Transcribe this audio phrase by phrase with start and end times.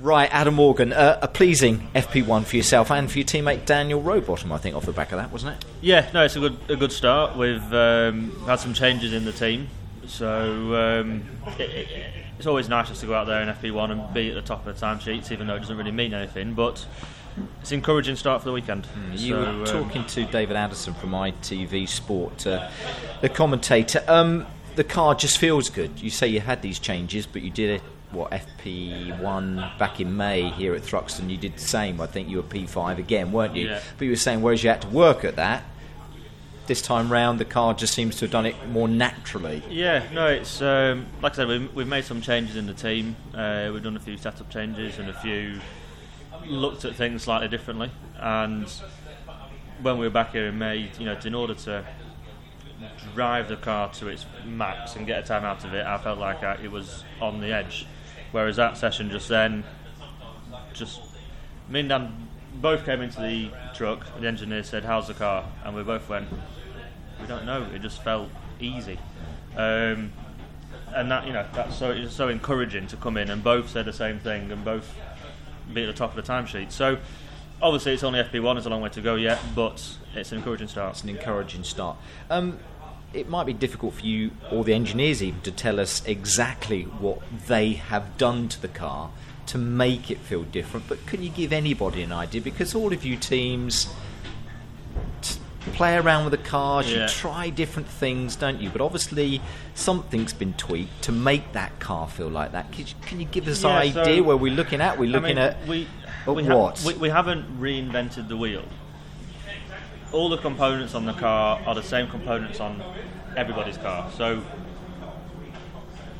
[0.00, 4.52] Right, Adam Morgan, uh, a pleasing FP1 for yourself and for your teammate Daniel Rowbottom,
[4.52, 5.64] I think, off the back of that, wasn't it?
[5.80, 7.36] Yeah, no, it's a good a good start.
[7.36, 9.68] We've um, had some changes in the team,
[10.06, 11.22] so um,
[11.58, 11.88] it, it,
[12.38, 14.66] it's always nice just to go out there in FP1 and be at the top
[14.66, 16.52] of the timesheets, even though it doesn't really mean anything.
[16.54, 16.84] But
[17.62, 18.86] it's an encouraging start for the weekend.
[19.12, 22.68] You So, were um, talking to David Addison from ITV Sport, uh,
[23.22, 24.04] the commentator.
[24.06, 25.98] Um, the car just feels good.
[26.02, 27.82] You say you had these changes, but you did it,
[28.16, 31.30] what, FP1 back in May here at Thruxton.
[31.30, 32.00] You did the same.
[32.00, 33.68] I think you were P5 again, weren't you?
[33.68, 33.80] Yeah.
[33.98, 35.64] But you were saying, whereas you had to work at that,
[36.66, 39.62] this time round the car just seems to have done it more naturally.
[39.68, 43.16] Yeah, no, it's um, like I said, we've, we've made some changes in the team.
[43.34, 45.60] Uh, we've done a few setup changes and a few
[46.46, 47.90] looked at things slightly differently.
[48.16, 48.68] And
[49.82, 51.84] when we were back here in May, you know, in order to
[53.14, 56.18] drive the car to its max and get a time out of it, I felt
[56.18, 57.86] like I, it was on the edge.
[58.32, 59.64] Whereas that session just then,
[60.72, 61.00] just
[61.68, 64.06] me and Dan both came into the truck.
[64.20, 66.28] The engineer said, "How's the car?" And we both went,
[67.20, 68.28] "We don't know." It just felt
[68.60, 68.98] easy,
[69.56, 70.12] um,
[70.94, 73.82] and that you know that's so it's so encouraging to come in and both say
[73.82, 74.94] the same thing and both
[75.72, 76.72] be at the top of the timesheet.
[76.72, 76.98] So
[77.60, 80.68] obviously it's only FP1; there's a long way to go yet, but it's an encouraging
[80.68, 80.92] start.
[80.92, 81.96] It's an encouraging start.
[82.30, 82.58] Um,
[83.14, 87.20] it might be difficult for you or the engineers even to tell us exactly what
[87.46, 89.10] they have done to the car
[89.46, 90.88] to make it feel different.
[90.88, 92.40] But can you give anybody an idea?
[92.40, 93.88] Because all of you teams
[95.22, 95.38] t-
[95.72, 97.02] play around with the cars, Yeah.
[97.04, 98.70] you try different things, don't you?
[98.70, 99.40] But obviously
[99.74, 102.72] something's been tweaked to make that car feel like that.
[102.72, 104.98] Can you, can you give us Yeah, an so- idea where we're looking at?
[104.98, 105.86] We're I looking mean, at we,
[106.26, 106.82] we ha- what?
[106.84, 108.64] we, we haven't reinvented the wheel.
[110.12, 112.82] All the components on the car are the same components on
[113.36, 114.10] everybody's car.
[114.16, 114.42] So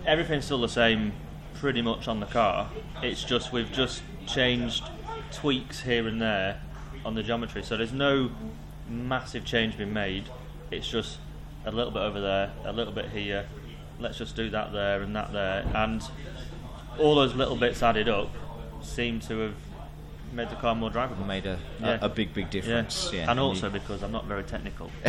[0.05, 1.13] everything's still the same
[1.55, 2.71] pretty much on the car.
[3.03, 4.85] It's just we've just changed
[5.33, 6.61] tweaks here and there
[7.05, 7.63] on the geometry.
[7.63, 8.31] So there's no
[8.89, 10.25] massive change being made.
[10.71, 11.19] It's just
[11.65, 13.47] a little bit over there, a little bit here.
[13.99, 15.65] Let's just do that there and that there.
[15.75, 16.03] And
[16.99, 18.31] all those little bits added up
[18.83, 19.55] seem to have
[20.33, 21.27] made the car more drivable.
[21.27, 21.99] made a, Yeah.
[22.03, 23.11] a, a big, big difference.
[23.13, 23.31] Yeah.
[23.31, 24.91] and you- also because I'm not very technical.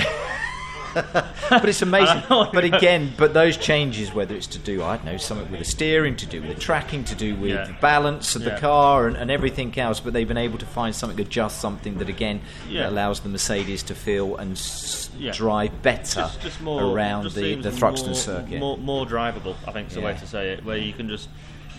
[0.94, 2.24] but it's amazing.
[2.30, 5.66] But again, but those changes, whether it's to do, I don't know, something with the
[5.66, 7.66] steering, to do with the tracking, to do with Yeah.
[7.66, 10.96] the balance of the car, and, and everything else, but they've been able to find
[10.96, 12.84] something, adjust something that again Yeah.
[12.84, 15.34] that allows the Mercedes to feel and s- Yeah.
[15.34, 18.60] drive better just, just more around the, the Thruxton more, circuit.
[18.60, 20.64] More, more drivable, I think is the way to say it.
[20.66, 21.30] Where you can just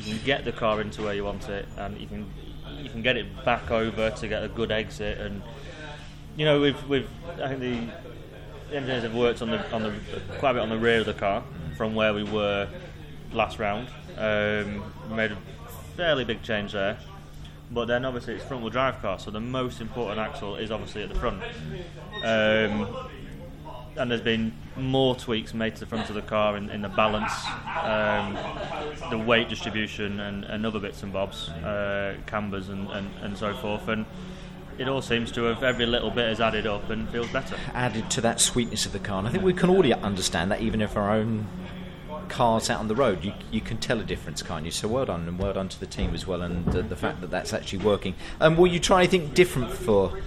[0.05, 2.31] you can get the car into where you want it, and you can
[2.81, 5.19] you can get it back over to get a good exit.
[5.19, 5.43] And
[6.37, 7.09] you know, we've we've
[7.43, 9.93] I think the engineers have worked on the on the
[10.39, 11.43] quite a bit on the rear of the car
[11.77, 12.69] from where we were
[13.33, 13.89] last round.
[14.17, 15.39] Um, made a
[15.97, 16.99] fairly big change there.
[17.71, 21.03] But then obviously it's front wheel drive car, so the most important axle is obviously
[21.03, 21.43] at the front.
[22.25, 22.97] Um,
[23.99, 26.89] and there's been more tweaks made to the front of the car in, in the
[26.89, 27.33] balance,
[27.83, 28.39] um,
[29.11, 33.55] the weight distribution, and, and other bits and bobs, uh, cambers and, and, and so
[33.55, 33.89] forth.
[33.89, 34.07] And
[34.79, 37.57] it all seems to have every little bit has added up and feels better.
[37.75, 39.19] added to that sweetness of the car.
[39.19, 41.47] And I think we can all understand that, even if our own
[42.29, 44.71] cars out on the road, you, you can tell a difference, can't you?
[44.71, 47.21] So well done, and well done to the team as well, and the, the fact
[47.23, 48.15] that that's actually working.
[48.41, 50.21] Um, will you try anything different for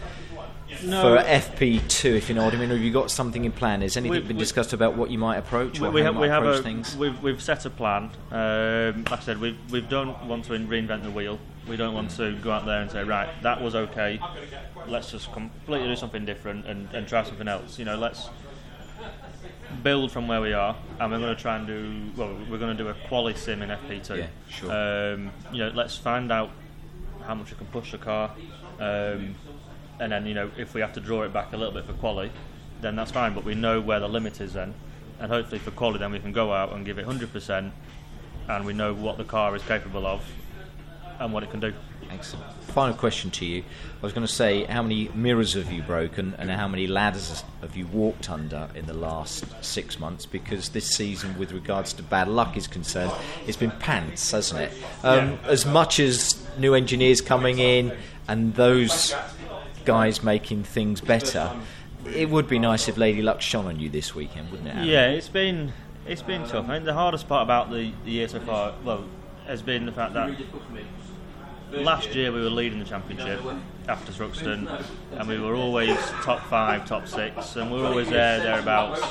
[0.79, 3.81] for FP2, if you know what I mean, have you got something in plan?
[3.81, 5.79] Has anything We- been we- discussed about what you might approach?
[5.79, 6.95] We, we have, we have a, things?
[6.95, 8.11] we've, we've set a plan.
[8.31, 11.39] Um, like I said, we we don't want to reinvent the wheel.
[11.67, 14.19] We don't want to go out there and say, right, that was okay.
[14.87, 17.77] Let's just completely do something different and, and try something else.
[17.77, 18.29] You know, let's
[19.83, 22.11] build from where we are, and we're going to try and do.
[22.15, 24.17] Well, we're going to do a quali sim in FP2.
[24.17, 24.71] Yeah, sure.
[25.13, 26.49] Um, you know, let's find out
[27.25, 28.31] how much we can push the car,
[28.79, 29.35] um,
[30.01, 31.93] and then you know if we have to draw it back a little bit for
[31.93, 32.31] quali,
[32.81, 33.33] then that's fine.
[33.33, 34.73] But we know where the limit is then,
[35.19, 37.71] and hopefully for quali, then we can go out and give it 100%,
[38.49, 40.21] and we know what the car is capable of
[41.19, 41.71] and what it can do.
[42.09, 42.51] Excellent.
[42.63, 43.63] Final question to you.
[44.01, 47.43] I was going to say, how many mirrors have you broken and how many ladders
[47.61, 50.25] have you walked under in the last six months?
[50.25, 53.11] Because this season, with regards to bad luck is concerned,
[53.45, 54.71] it's been pants, hasn't it?
[55.03, 57.95] Um, As much as new engineers coming in
[58.27, 59.13] and those
[59.85, 61.51] guys making things better,
[62.13, 64.75] it would be nice if Lady Luck shone on you this weekend, wouldn't it?
[64.75, 64.87] Aaron?
[64.87, 65.73] Yeah, it's been
[66.07, 66.67] it's been tough.
[66.67, 69.05] I think the hardest part about the, the year so far, well,
[69.45, 70.35] has been the fact that
[71.71, 73.39] last year we were leading the championship
[73.87, 78.39] after Thruxton, and we were always top five, top six, and we were always there,
[78.39, 79.01] thereabouts,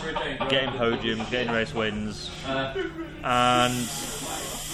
[0.48, 3.74] getting podiums, getting race wins, and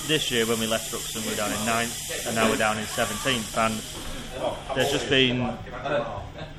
[0.06, 2.78] this year when we left Thruxton we were down in ninth, and now we're down
[2.78, 3.56] in 17th.
[3.58, 3.74] And
[4.74, 5.56] there's just been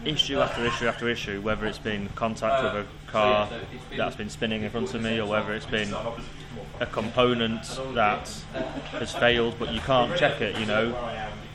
[0.06, 3.50] issue after issue after issue, whether it's been contact with a car
[3.96, 5.94] that's been spinning in front of me, or whether it's been
[6.80, 7.64] a component
[7.94, 8.28] that
[8.92, 10.58] has failed, but you can't check it.
[10.60, 10.94] You know,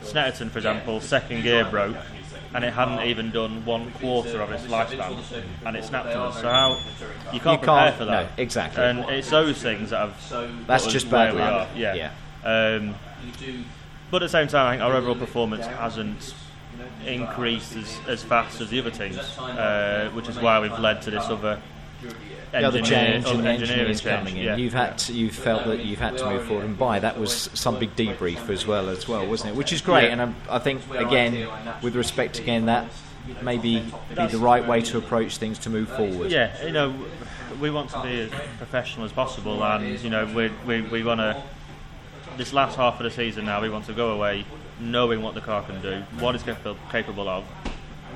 [0.03, 1.97] Snetterton, for example, second gear broke,
[2.55, 5.23] and it hadn't even done one quarter of its lifespan,
[5.65, 6.41] and it snapped on us.
[6.41, 6.77] So how
[7.33, 8.85] you can't You prepare can't- for that no, exactly.
[8.85, 10.67] and it's those things that have.
[10.67, 11.69] That's just bad luck.
[11.77, 12.11] Yeah.
[12.45, 12.95] Um,
[14.13, 16.35] but at the same time, I think our overall performance hasn't
[17.07, 21.11] increased as, as fast as the other teams, uh, which is why we've led to
[21.11, 21.61] this other.
[22.53, 24.45] the other change and engineering is coming in.
[24.45, 24.57] yeah.
[24.57, 26.99] You've had to, you've felt that you've had to move forward and buy.
[26.99, 29.57] That was some big debrief as well as well, wasn't it?
[29.57, 30.13] Which is great, Yeah.
[30.13, 31.49] and I, I think again,
[31.83, 32.87] with respect again, that
[33.41, 33.81] maybe
[34.15, 36.31] be the right way to approach things to move forward.
[36.31, 36.95] Yeah, you know,
[37.61, 41.21] we want to be as professional as possible, and you know, we we, we want
[41.21, 41.43] to.
[42.37, 44.45] This last half of the season now, we want to go away
[44.81, 47.45] knowing what the car can do, what it's capable capable of,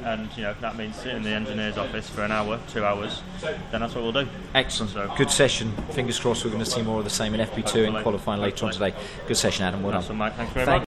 [0.05, 2.85] and you know if that means sitting in the engineer's office for an hour, two
[2.85, 3.23] hours.
[3.43, 4.29] Then that's what we'll do.
[4.55, 4.93] Excellent.
[4.93, 5.73] So- Good session.
[5.91, 8.67] Fingers crossed we're going to see more of the same in FP2 and qualifying later
[8.67, 8.95] on today.
[9.27, 9.83] Good session, Adam.
[9.83, 10.03] Well done.
[10.03, 10.35] what Mike.
[10.37, 10.85] Thanks very Thank much.